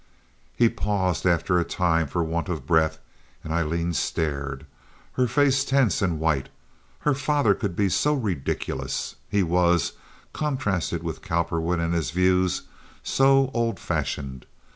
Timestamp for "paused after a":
0.67-1.63